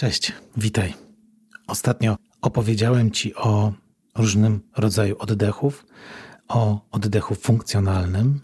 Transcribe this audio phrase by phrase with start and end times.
[0.00, 0.94] Cześć, witaj.
[1.66, 3.72] Ostatnio opowiedziałem Ci o
[4.16, 5.86] różnym rodzaju oddechów,
[6.48, 8.40] o oddechu funkcjonalnym,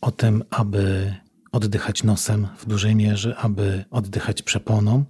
[0.00, 1.14] o tym, aby
[1.52, 5.04] oddychać nosem w dużej mierze, aby oddychać przeponą.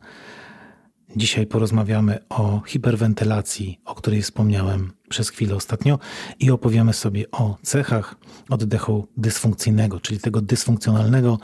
[1.17, 5.99] Dzisiaj porozmawiamy o hiperwentylacji, o której wspomniałem przez chwilę ostatnio,
[6.41, 8.15] i opowiemy sobie o cechach
[8.51, 11.39] oddechu dysfunkcyjnego, czyli tego dysfunkcjonalnego,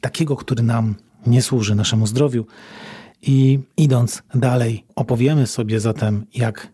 [0.00, 0.94] takiego, który nam
[1.26, 2.46] nie służy naszemu zdrowiu
[3.26, 6.68] i idąc dalej, opowiemy sobie zatem, jak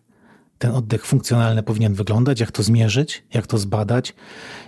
[0.57, 4.13] ten oddech funkcjonalny powinien wyglądać, jak to zmierzyć, jak to zbadać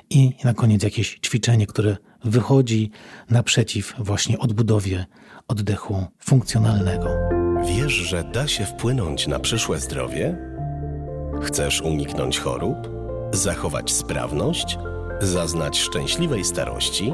[0.09, 2.91] i na koniec jakieś ćwiczenie, które wychodzi
[3.29, 5.05] naprzeciw właśnie odbudowie
[5.47, 7.09] oddechu funkcjonalnego.
[7.67, 10.37] Wiesz, że da się wpłynąć na przyszłe zdrowie?
[11.41, 12.77] Chcesz uniknąć chorób?
[13.33, 14.77] Zachować sprawność?
[15.21, 17.13] Zaznać szczęśliwej starości?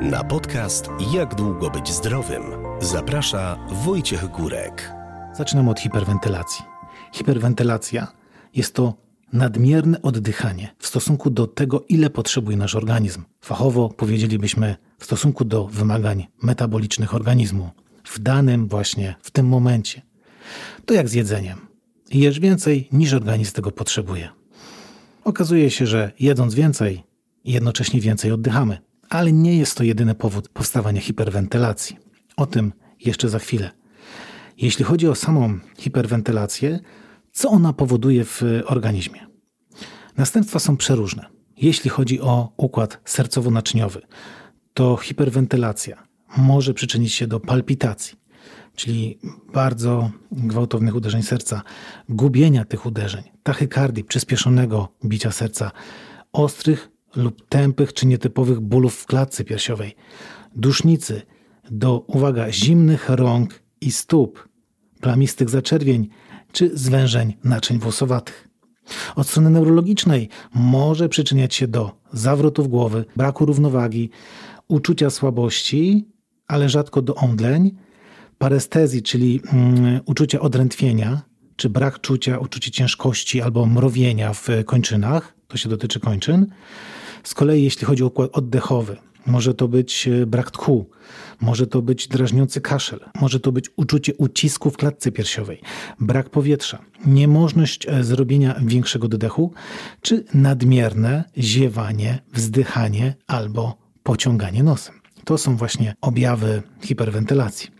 [0.00, 4.92] Na podcast Jak długo być zdrowym zaprasza Wojciech Górek.
[5.36, 6.64] Zaczynamy od hiperwentylacji.
[7.12, 8.12] Hiperwentylacja
[8.54, 8.94] jest to
[9.32, 13.22] nadmierne oddychanie w stosunku do tego, ile potrzebuje nasz organizm.
[13.40, 17.70] Fachowo powiedzielibyśmy w stosunku do wymagań metabolicznych organizmu
[18.04, 20.02] w danym właśnie w tym momencie.
[20.86, 21.58] To jak z jedzeniem.
[22.10, 24.28] Jesz więcej niż organizm tego potrzebuje.
[25.24, 27.04] Okazuje się, że jedząc więcej,
[27.44, 31.96] jednocześnie więcej oddychamy ale nie jest to jedyny powód powstawania hiperwentylacji.
[32.36, 33.70] O tym jeszcze za chwilę.
[34.58, 36.80] Jeśli chodzi o samą hiperwentylację,
[37.32, 39.26] co ona powoduje w organizmie?
[40.16, 41.26] Następstwa są przeróżne.
[41.56, 44.00] Jeśli chodzi o układ sercowo-naczyniowy,
[44.74, 48.18] to hiperwentylacja może przyczynić się do palpitacji,
[48.74, 49.18] czyli
[49.52, 51.62] bardzo gwałtownych uderzeń serca,
[52.08, 55.70] gubienia tych uderzeń, tachykardii, przyspieszonego bicia serca,
[56.32, 59.96] ostrych lub tępych czy nietypowych bólów w klatce piersiowej,
[60.56, 61.22] dusznicy,
[61.70, 64.48] do, uwaga, zimnych rąk i stóp,
[65.00, 66.08] plamistych zaczerwień
[66.52, 68.48] czy zwężeń naczyń włosowatych.
[69.16, 74.10] Od strony neurologicznej może przyczyniać się do zawrotów głowy, braku równowagi,
[74.68, 76.08] uczucia słabości,
[76.46, 77.76] ale rzadko do omdleń,
[78.38, 81.22] parestezji, czyli mm, uczucia odrętwienia,
[81.56, 86.46] czy brak czucia, uczucie ciężkości albo mrowienia w kończynach, to się dotyczy kończyn,
[87.24, 88.96] z kolei jeśli chodzi o układ oddechowy,
[89.26, 90.90] może to być e, brak tchu,
[91.40, 95.60] może to być drażniący kaszel, może to być uczucie ucisku w klatce piersiowej,
[96.00, 99.52] brak powietrza, niemożność e, zrobienia większego oddechu,
[100.00, 104.94] czy nadmierne ziewanie, wzdychanie albo pociąganie nosem.
[105.24, 107.70] To są właśnie objawy hiperwentylacji.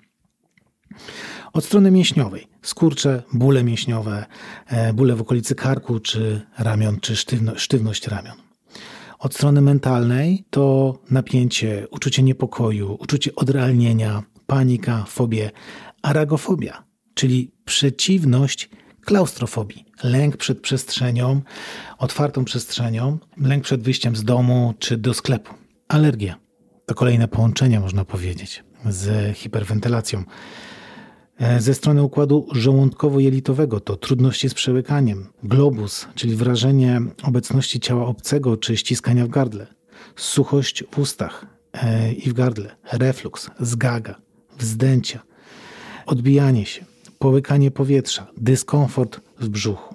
[1.53, 4.27] Od strony mięśniowej skurcze, bóle mięśniowe,
[4.67, 8.44] e, bóle w okolicy karku czy ramion, czy sztywno, sztywność ramion.
[9.25, 15.51] Od strony mentalnej to napięcie, uczucie niepokoju, uczucie odrealnienia, panika, fobie,
[16.03, 18.71] aragofobia, czyli przeciwność
[19.01, 21.43] klaustrofobii, lęk przed przestrzenią,
[21.99, 25.55] otwartą przestrzenią, lęk przed wyjściem z domu czy do sklepu.
[25.89, 26.37] Alergia
[26.87, 30.25] to kolejne połączenie, można powiedzieć, z hiperwentylacją.
[31.39, 38.57] E, ze strony układu żołądkowo-jelitowego to trudności z przełykaniem, globus, czyli wrażenie obecności ciała obcego
[38.57, 39.67] czy ściskania w gardle,
[40.17, 44.15] suchość w ustach e, i w gardle, refluks, zgaga,
[44.59, 45.23] wzdęcia,
[46.07, 46.85] odbijanie się,
[47.19, 49.94] połykanie powietrza, dyskomfort w brzuchu.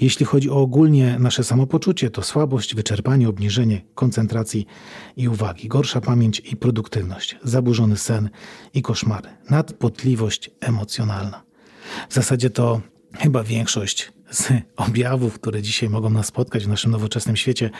[0.00, 4.66] Jeśli chodzi o ogólnie nasze samopoczucie, to słabość, wyczerpanie, obniżenie koncentracji
[5.16, 8.30] i uwagi, gorsza pamięć i produktywność, zaburzony sen
[8.74, 11.42] i koszmary, nadpotliwość emocjonalna.
[12.08, 12.80] W zasadzie to
[13.14, 17.70] chyba większość z objawów, które dzisiaj mogą nas spotkać w naszym nowoczesnym świecie,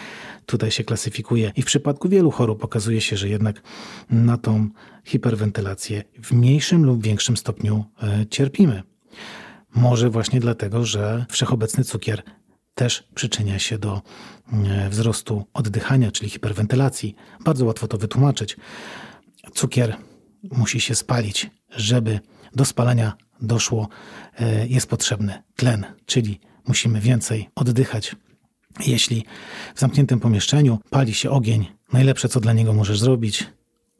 [0.46, 1.52] tutaj się klasyfikuje.
[1.56, 3.62] I w przypadku wielu chorób okazuje się, że jednak
[4.10, 4.68] na tą
[5.04, 8.82] hiperwentylację w mniejszym lub większym stopniu e, cierpimy.
[9.78, 12.22] Może właśnie dlatego, że wszechobecny cukier
[12.75, 14.03] też przyczynia się do
[14.53, 17.15] e, wzrostu oddychania, czyli hiperwentylacji.
[17.44, 18.56] Bardzo łatwo to wytłumaczyć.
[19.55, 19.97] Cukier
[20.43, 22.21] musi się spalić, żeby
[22.55, 23.89] do spalania doszło,
[24.39, 28.16] e, jest potrzebny tlen, czyli musimy więcej oddychać.
[28.86, 29.24] Jeśli
[29.74, 33.47] w zamkniętym pomieszczeniu pali się ogień, najlepsze co dla niego możesz zrobić,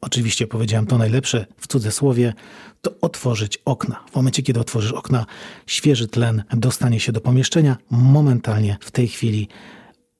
[0.01, 2.33] oczywiście powiedziałem to najlepsze w cudzysłowie,
[2.81, 4.03] to otworzyć okna.
[4.11, 5.25] W momencie, kiedy otworzysz okna,
[5.67, 9.47] świeży tlen dostanie się do pomieszczenia, momentalnie w tej chwili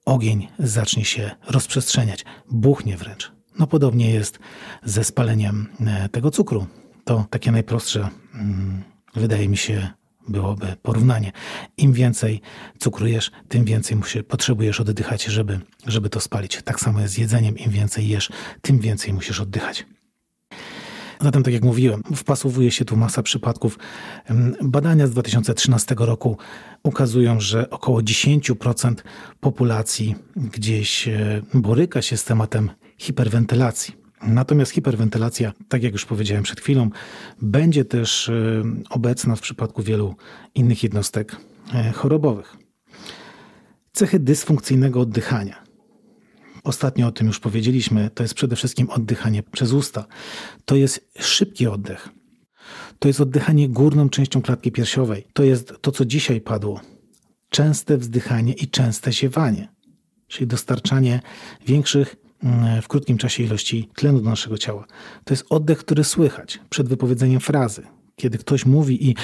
[0.04, 3.32] ogień zacznie się rozprzestrzeniać, buchnie wręcz.
[3.58, 4.38] No podobnie jest
[4.84, 6.66] ze spaleniem e, tego cukru.
[7.04, 8.82] To takie najprostsze, mm,
[9.14, 9.90] wydaje mi się,
[10.30, 11.32] byłoby porównanie.
[11.76, 12.40] Im więcej
[12.78, 16.62] cukru jesz, tym więcej musi, potrzebujesz oddychać, żeby, żeby to spalić.
[16.64, 17.58] Tak samo jest z jedzeniem.
[17.58, 18.30] Im więcej jesz,
[18.60, 19.86] tym więcej musisz oddychać.
[21.22, 23.78] Zatem, tak jak mówiłem, wpasowuje się tu masa przypadków.
[24.62, 26.36] Badania z 2013 roku
[26.82, 28.94] ukazują, że około 10%
[29.40, 33.99] populacji gdzieś e, boryka się z tematem hiperwentylacji.
[34.22, 36.90] Natomiast hiperwentylacja, tak jak już powiedziałem przed chwilą,
[37.42, 40.14] będzie też e, obecna w przypadku wielu
[40.54, 41.36] innych jednostek
[41.74, 42.56] e, chorobowych.
[43.92, 45.62] Cechy dysfunkcyjnego oddychania.
[46.64, 48.10] Ostatnio o tym już powiedzieliśmy.
[48.10, 50.06] To jest przede wszystkim oddychanie przez usta.
[50.64, 52.08] To jest szybki oddech.
[52.98, 55.26] To jest oddychanie górną częścią klatki piersiowej.
[55.32, 56.80] To jest to, co dzisiaj padło.
[57.48, 59.68] Częste wzdychanie i częste ziewanie,
[60.26, 61.20] czyli dostarczanie
[61.66, 62.16] większych
[62.82, 64.86] w krótkim czasie ilości tlenu do naszego ciała.
[65.24, 67.82] To jest oddech, który słychać przed wypowiedzeniem frazy.
[68.16, 69.14] Kiedy ktoś mówi i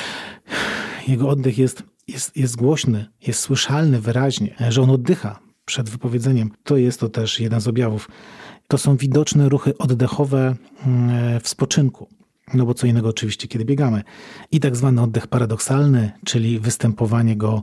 [1.09, 6.51] jego oddech jest, jest, jest głośny, jest słyszalny wyraźnie, że on oddycha, przed wypowiedzeniem.
[6.65, 8.09] To jest to też jeden z objawów.
[8.69, 10.55] To są widoczne ruchy oddechowe
[10.87, 12.09] mm, w spoczynku.
[12.55, 14.03] No bo co innego oczywiście, kiedy biegamy.
[14.53, 17.63] I tak zwany oddech paradoksalny, czyli występowanie go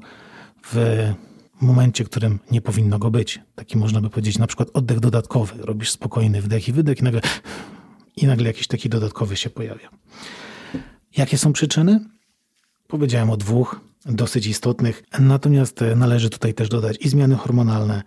[0.66, 0.78] w
[1.64, 3.42] momencie, którym nie powinno go być.
[3.56, 5.54] Taki można by powiedzieć na przykład oddech dodatkowy.
[5.66, 7.22] Robisz spokojny wdech i wydech i nagle,
[8.16, 9.90] i nagle jakiś taki dodatkowy się pojawia.
[11.18, 12.00] Jakie są przyczyny?
[12.88, 15.04] Powiedziałem o dwóch dosyć istotnych.
[15.20, 18.04] Natomiast e, należy tutaj też dodać i zmiany hormonalne,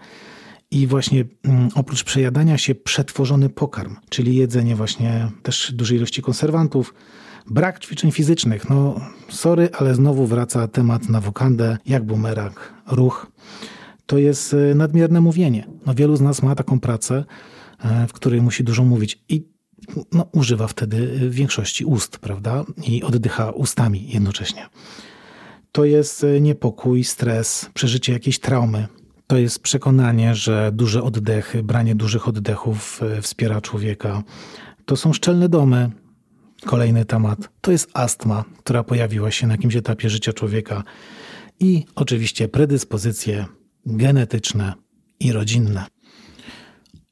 [0.70, 6.94] i właśnie mm, oprócz przejadania się przetworzony pokarm, czyli jedzenie właśnie też dużej ilości konserwantów,
[7.50, 8.70] brak ćwiczeń fizycznych.
[8.70, 13.26] No, sorry, ale znowu wraca temat na wokandę, jak bumerang, ruch.
[14.06, 15.66] To jest e, nadmierne mówienie.
[15.86, 17.24] No, wielu z nas ma taką pracę,
[17.84, 19.48] e, w której musi dużo mówić i
[20.12, 22.64] no, używa wtedy większości ust, prawda?
[22.86, 24.68] I oddycha ustami jednocześnie
[25.76, 28.88] to jest e, niepokój, stres, przeżycie jakiejś traumy.
[29.26, 34.22] To jest przekonanie, że duże oddechy, branie dużych oddechów e, wspiera człowieka.
[34.84, 35.90] To są szczelne domy.
[36.66, 40.82] Kolejny temat to jest astma, która pojawiła się na jakimś etapie życia człowieka.
[41.60, 43.46] I oczywiście predyspozycje
[43.86, 44.74] genetyczne
[45.20, 45.86] i rodzinne.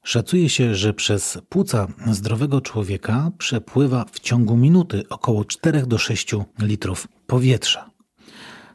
[0.05, 6.35] Szacuje się, że przez płuca zdrowego człowieka przepływa w ciągu minuty około 4 do 6
[6.59, 7.91] litrów powietrza.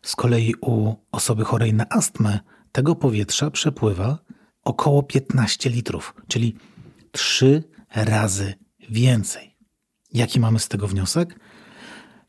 [0.01, 2.39] Z kolei u osoby chorej na astmę
[2.71, 4.17] tego powietrza przepływa
[4.63, 6.55] około 15 litrów, czyli
[7.11, 7.63] 3
[7.95, 8.53] razy
[8.89, 9.58] więcej.
[10.13, 11.39] Jaki mamy z tego wniosek?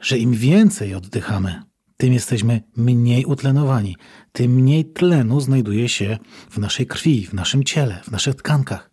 [0.01, 1.63] Że im więcej oddychamy,
[1.97, 3.97] tym jesteśmy mniej utlenowani,
[4.33, 6.19] tym mniej tlenu znajduje się
[6.51, 8.91] w naszej krwi, w naszym ciele, w naszych tkankach.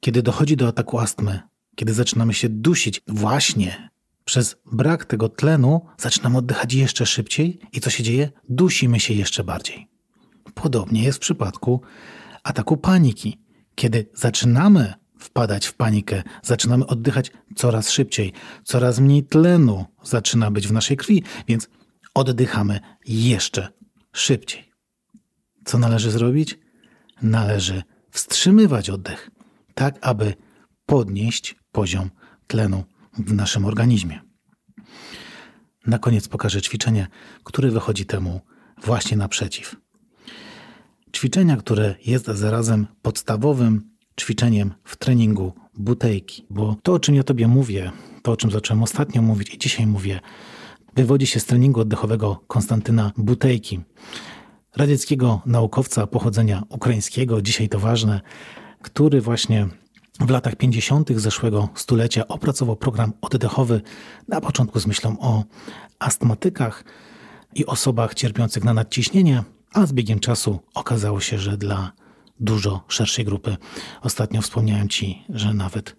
[0.00, 1.40] Kiedy dochodzi do ataku astmy,
[1.76, 3.90] kiedy zaczynamy się dusić właśnie
[4.24, 8.30] przez brak tego tlenu zaczynamy oddychać jeszcze szybciej i co się dzieje?
[8.48, 9.88] Dusimy się jeszcze bardziej.
[10.54, 11.80] Podobnie jest w przypadku
[12.42, 13.38] ataku paniki.
[13.74, 18.32] Kiedy zaczynamy wpadać w panikę, zaczynamy oddychać coraz szybciej,
[18.64, 21.68] coraz mniej tlenu zaczyna być w naszej krwi, więc
[22.14, 23.68] oddychamy jeszcze
[24.12, 24.72] szybciej.
[25.64, 26.58] Co należy zrobić?
[27.22, 29.30] Należy wstrzymywać oddech,
[29.74, 30.34] tak aby
[30.86, 32.10] podnieść poziom
[32.46, 32.84] tlenu
[33.18, 34.20] w naszym organizmie.
[35.86, 37.06] Na koniec pokażę ćwiczenie,
[37.44, 38.40] które wychodzi temu
[38.84, 39.76] właśnie naprzeciw.
[41.16, 47.48] Ćwiczenia, które jest zarazem podstawowym ćwiczeniem w treningu butejki, bo to, o czym ja Tobie
[47.48, 47.92] mówię,
[48.22, 50.20] to, o czym zacząłem ostatnio mówić i dzisiaj mówię,
[50.94, 53.80] wywodzi się z treningu oddechowego Konstantyna Butejki,
[54.76, 58.20] radzieckiego naukowca pochodzenia ukraińskiego, dzisiaj to ważne,
[58.82, 59.68] który właśnie
[60.20, 61.10] w latach 50.
[61.12, 63.80] zeszłego stulecia opracował program oddechowy
[64.28, 65.44] na początku z myślą o
[65.98, 66.84] astmatykach
[67.54, 71.92] i osobach cierpiących na nadciśnienie, a z biegiem czasu okazało się, że dla
[72.40, 73.56] dużo szerszej grupy.
[74.02, 75.96] Ostatnio wspomniałem Ci, że nawet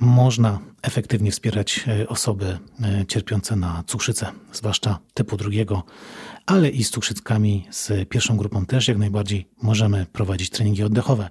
[0.00, 5.82] można efektywnie wspierać e, osoby e, cierpiące na cukrzycę, zwłaszcza typu drugiego,
[6.46, 11.28] ale i z cukrzyckami z pierwszą grupą też jak najbardziej możemy prowadzić treningi oddechowe.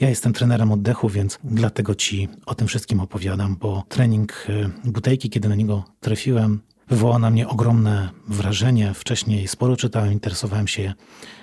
[0.00, 5.30] Ja jestem trenerem oddechu, więc dlatego Ci o tym wszystkim opowiadam, bo trening e, butejki,
[5.30, 6.60] kiedy na niego trafiłem,
[6.92, 8.94] wywołał na mnie ogromne wrażenie.
[8.94, 10.94] Wcześniej sporo czytałem, interesowałem się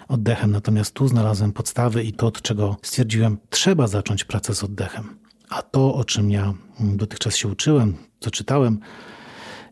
[0.08, 5.20] oddechem, natomiast tu znalazłem podstawy i to, od czego stwierdziłem, trzeba zacząć pracę z oddechem.
[5.50, 8.80] A to, o czym ja dotychczas się uczyłem, co czytałem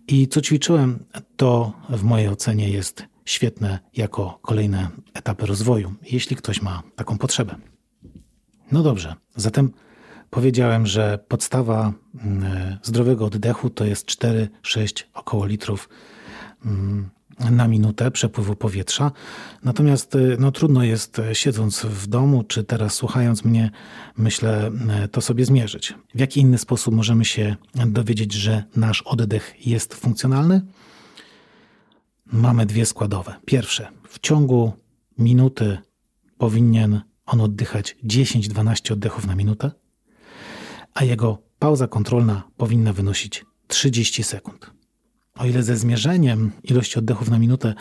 [0.08, 1.06] i co ćwiczyłem,
[1.36, 7.56] to w mojej ocenie jest świetne jako kolejne etapy rozwoju, jeśli ktoś ma taką potrzebę.
[8.72, 9.72] No dobrze, zatem
[10.30, 11.94] powiedziałem, że podstawa
[12.24, 15.90] mm, zdrowego oddechu to jest 4-6 około litrów
[16.66, 19.12] mm, na minutę przepływu powietrza.
[19.64, 23.72] Natomiast y, no, trudno jest y, siedząc w domu, czy teraz słuchając mnie,
[24.18, 24.72] myślę,
[25.06, 25.94] y, to sobie zmierzyć.
[26.16, 27.56] W jaki inny sposób możemy się
[27.86, 30.62] dowiedzieć, że nasz oddech jest funkcjonalny?
[32.26, 33.36] Mamy dwie składowe.
[33.46, 34.74] Pierwsze, w ciągu
[35.18, 35.78] minuty
[36.38, 39.72] powinien on oddychać 10-12 oddechów na minutę,
[40.98, 44.72] a jego pauza kontrolna powinna wynosić 30 sekund.
[45.36, 47.74] O ile ze zmierzeniem ilości oddechów na minutę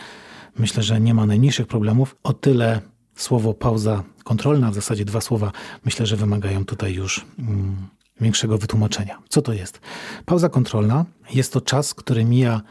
[0.59, 2.81] myślę, że nie ma najmniejszych problemów, o tyle
[3.15, 5.51] słowo pauza kontrolna, w zasadzie dwa słowa,
[5.85, 7.87] myślę, że wymagają tutaj już mm,
[8.21, 9.21] większego wytłumaczenia.
[9.29, 9.79] Co to jest?
[10.25, 12.61] Pauza kontrolna jest to czas, który mija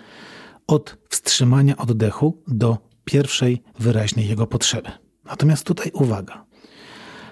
[0.67, 4.91] od wstrzymania oddechu do pierwszej wyraźnej jego potrzeby.
[5.25, 6.45] Natomiast tutaj uwaga.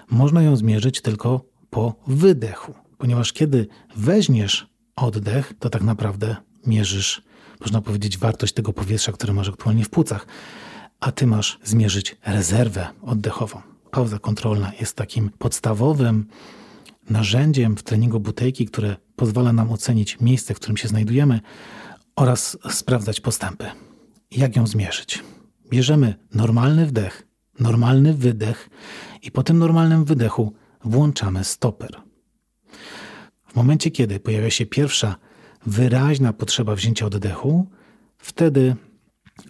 [0.09, 6.35] Można ją zmierzyć tylko po wydechu, ponieważ kiedy weźmiesz oddech, to tak naprawdę
[6.65, 7.21] mierzysz
[7.59, 10.27] można powiedzieć, wartość tego powietrza, które masz aktualnie w płucach,
[10.99, 13.61] a ty masz zmierzyć rezerwę oddechową.
[13.91, 16.27] Pauza kontrolna jest takim podstawowym
[17.09, 21.39] narzędziem w treningu butejki, które pozwala nam ocenić miejsce, w którym się znajdujemy
[22.15, 23.65] oraz sprawdzać postępy.
[24.31, 25.23] Jak ją zmierzyć?
[25.69, 27.27] Bierzemy normalny wdech,
[27.59, 28.69] normalny wydech
[29.21, 32.04] i po tym normalnym wydechu włączamy stoper.
[33.55, 35.15] W momencie, kiedy pojawia się pierwsza
[35.65, 37.67] wyraźna potrzeba wzięcia oddechu,
[38.17, 38.75] wtedy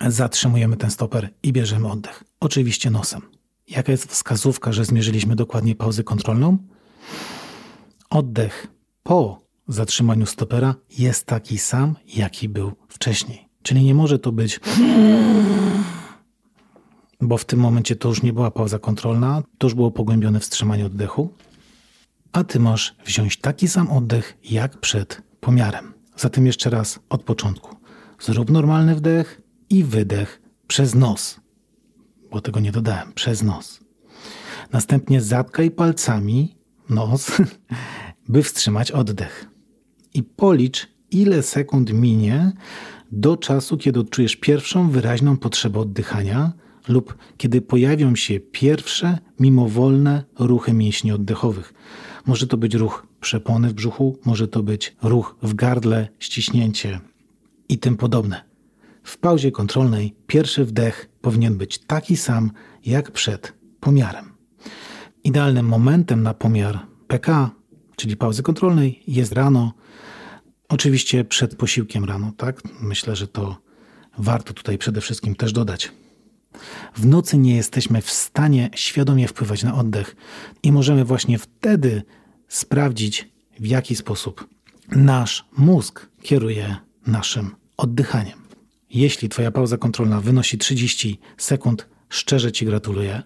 [0.08, 2.24] zatrzymujemy ten stoper i bierzemy oddech.
[2.40, 3.22] Oczywiście nosem.
[3.68, 6.58] Jaka jest wskazówka, że zmierzyliśmy dokładnie pauzę kontrolną?
[8.10, 8.68] Oddech
[9.04, 13.50] po zatrzymaniu stopera jest taki sam, jaki był wcześniej.
[13.64, 14.60] Czyli nie może to być
[17.22, 20.86] bo w tym momencie to już nie była pauza kontrolna, to już było pogłębione wstrzymanie
[20.86, 21.30] oddechu,
[22.36, 25.94] a ty masz wziąć taki sam oddech jak przed pomiarem.
[26.18, 27.76] Zatem jeszcze raz od początku.
[28.20, 31.40] Zrób normalny wdech i wydech przez nos,
[32.32, 33.80] bo tego nie dodałem, przez nos.
[34.72, 36.58] Następnie zatkaj palcami
[36.90, 37.32] nos,
[38.30, 39.50] by wstrzymać oddech.
[40.14, 42.52] I policz, ile sekund minie
[43.12, 46.54] do czasu, kiedy odczujesz pierwszą wyraźną potrzebę oddychania
[46.88, 51.74] lub kiedy pojawią się pierwsze mimowolne ruchy mięśni oddechowych.
[52.26, 57.00] Może to być ruch przepony w brzuchu, może to być ruch w gardle, ściśnięcie
[57.70, 58.44] i tym podobne.
[59.04, 62.52] W pauzie kontrolnej pierwszy wdech powinien być taki sam
[62.86, 64.32] jak przed pomiarem.
[65.24, 67.50] Idealnym momentem na pomiar PK,
[67.96, 69.74] czyli pauzy kontrolnej, jest rano.
[70.70, 72.62] Oczywiście przed posiłkiem rano, tak?
[72.82, 73.58] Myślę, że to
[74.18, 75.92] warto tutaj przede wszystkim też dodać.
[76.96, 80.16] W nocy nie jesteśmy w stanie świadomie wpływać na oddech
[80.64, 82.04] i możemy właśnie wtedy
[82.48, 84.48] sprawdzić, w jaki sposób
[84.92, 86.76] nasz mózg kieruje
[87.08, 88.40] naszym oddychaniem.
[88.90, 93.24] Jeśli Twoja pauza kontrolna wynosi 30 sekund, szczerze Ci gratuluję.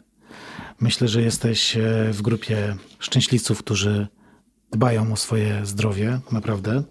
[0.79, 1.81] Myślę, że jesteś e,
[2.13, 4.07] w grupie szczęśliwców, którzy
[4.71, 6.83] dbają o swoje zdrowie, naprawdę.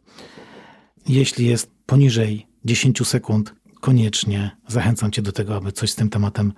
[1.08, 6.52] Jeśli jest poniżej 10 sekund, koniecznie zachęcam Cię do tego, aby coś z tym tematem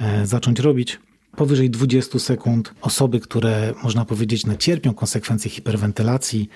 [0.00, 1.00] e, zacząć robić.
[1.36, 6.48] Powyżej 20 sekund osoby, które można powiedzieć cierpią konsekwencje hiperwentylacji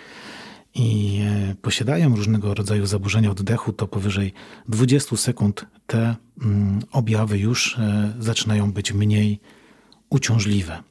[0.74, 1.20] i
[1.50, 4.32] e, posiadają różnego rodzaju zaburzenia oddechu, to powyżej
[4.68, 9.40] 20 sekund te mm, objawy już e, zaczynają być mniej
[10.10, 10.82] uciążliwe.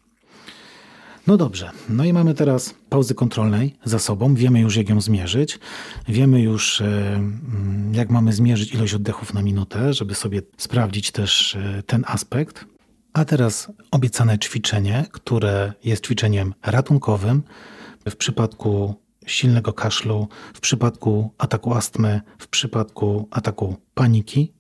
[1.28, 4.36] No dobrze, no i mamy teraz pauzy kontrolnej za sobą.
[4.36, 5.60] Wiemy już, jak ją zmierzyć.
[6.08, 11.56] Wiemy już, e, mm, jak mamy zmierzyć ilość oddechów na minutę, żeby sobie sprawdzić też
[11.56, 12.66] e, ten aspekt.
[13.14, 17.44] A teraz obiecane ćwiczenie, które jest ćwiczeniem ratunkowym
[18.10, 24.54] w przypadku silnego kaszlu, w przypadku ataku astmy, w przypadku ataku paniki,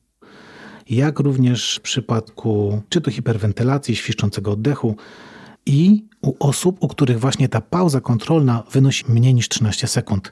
[0.89, 4.95] jak również w przypadku czy to hiperwentylacji, świszczącego oddechu,
[5.65, 10.31] i u osób, u których właśnie ta pauza kontrolna wynosi mniej niż 13 sekund.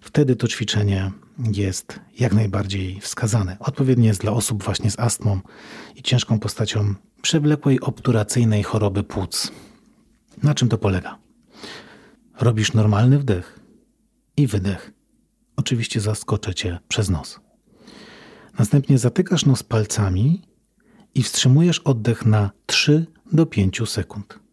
[0.00, 1.12] Wtedy to ćwiczenie
[1.52, 3.56] jest jak najbardziej wskazane.
[3.60, 5.40] Odpowiednie jest dla osób właśnie z astmą
[5.96, 9.52] i ciężką postacią przewlekłej obturacyjnej choroby płuc.
[10.42, 11.18] Na czym to polega?
[12.40, 13.60] Robisz normalny wdech
[14.36, 14.92] i wydech.
[15.56, 17.40] Oczywiście zaskoczę cię przez nos.
[18.58, 20.42] Następnie zatykasz nos palcami
[21.14, 24.43] i wstrzymujesz oddech na 3 do 5 sekund.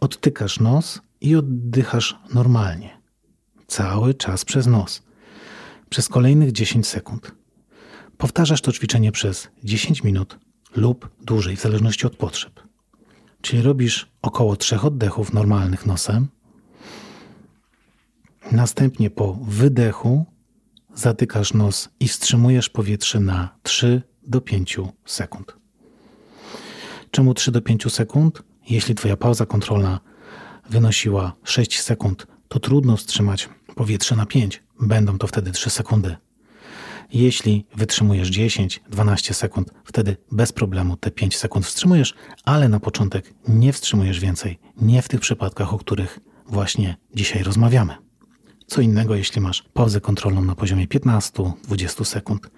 [0.00, 3.00] Odtykasz nos i oddychasz normalnie.
[3.66, 5.02] Cały czas przez nos.
[5.90, 7.34] Przez kolejnych 10 sekund.
[8.18, 10.38] Powtarzasz to ćwiczenie przez 10 minut
[10.76, 12.60] lub dłużej, w zależności od potrzeb.
[13.40, 16.28] Czyli robisz około 3 oddechów normalnych nosem.
[18.52, 20.26] Następnie po wydechu
[20.94, 25.56] zatykasz nos i wstrzymujesz powietrze na 3 do 5 sekund.
[27.10, 28.49] Czemu 3 do 5 sekund?
[28.70, 30.00] Jeśli Twoja pauza kontrolna
[30.70, 34.62] wynosiła 6 sekund, to trudno wstrzymać powietrze na 5.
[34.80, 36.16] Będą to wtedy 3 sekundy.
[37.12, 43.72] Jeśli wytrzymujesz 10-12 sekund, wtedy bez problemu te 5 sekund wstrzymujesz, ale na początek nie
[43.72, 44.58] wstrzymujesz więcej.
[44.76, 47.96] Nie w tych przypadkach, o których właśnie dzisiaj rozmawiamy.
[48.66, 52.50] Co innego, jeśli masz pauzę kontrolną na poziomie 15-20 sekund.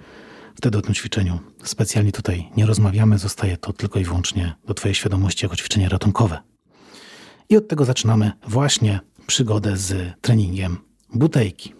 [0.54, 4.94] Wtedy o tym ćwiczeniu specjalnie tutaj nie rozmawiamy, zostaje to tylko i wyłącznie do Twojej
[4.94, 6.38] świadomości jako ćwiczenie ratunkowe.
[7.48, 10.76] I od tego zaczynamy właśnie przygodę z treningiem
[11.14, 11.74] butejki.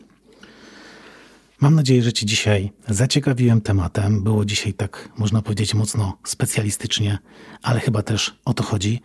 [1.61, 4.23] Mam nadzieję, że Ci dzisiaj zaciekawiłem tematem.
[4.23, 7.19] Było dzisiaj tak, można powiedzieć, mocno specjalistycznie,
[7.63, 9.01] ale chyba też o to chodzi.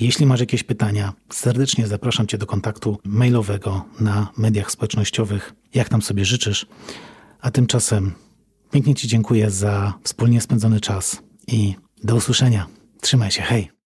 [0.00, 6.02] Jeśli masz jakieś pytania, serdecznie zapraszam Cię do kontaktu mailowego na mediach społecznościowych, jak tam
[6.02, 6.66] sobie życzysz.
[7.40, 8.12] A tymczasem
[8.70, 12.66] pięknie Ci dziękuję za wspólnie spędzony czas i do usłyszenia.
[13.00, 13.70] Trzymaj się, hej!